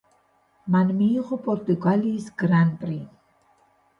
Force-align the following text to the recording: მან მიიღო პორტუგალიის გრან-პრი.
მან 0.75 0.93
მიიღო 1.01 1.37
პორტუგალიის 1.49 2.31
გრან-პრი. 2.45 2.97